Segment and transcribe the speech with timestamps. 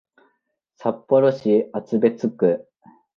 [0.77, 2.67] 札幌市厚別区